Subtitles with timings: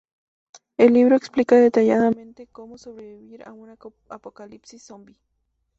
[0.77, 3.69] El libro explica detalladamente cómo sobrevivir a un
[4.09, 5.21] apocalipsis zombie.